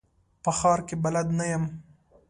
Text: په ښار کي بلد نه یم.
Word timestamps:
په 0.43 0.51
ښار 0.57 0.79
کي 0.87 0.95
بلد 1.03 1.27
نه 1.39 1.45
یم. 1.51 1.63